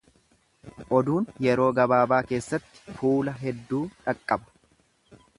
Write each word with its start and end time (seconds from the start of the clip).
Oduun 0.99 1.27
yeroo 1.49 1.67
gabaabaa 1.79 2.21
keessatti 2.31 2.95
fuula 3.01 3.35
hedduu 3.43 3.83
dhaqqaba. 4.07 5.21